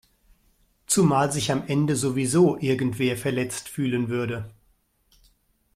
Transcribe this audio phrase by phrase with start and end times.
[0.87, 4.49] Zumal sich am Ende sowieso irgendwer verletzt fühlen würde.